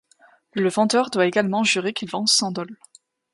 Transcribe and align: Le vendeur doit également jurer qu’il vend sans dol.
Le 0.53 0.67
vendeur 0.67 1.11
doit 1.11 1.27
également 1.27 1.63
jurer 1.63 1.93
qu’il 1.93 2.09
vend 2.09 2.25
sans 2.25 2.51
dol. 2.51 2.75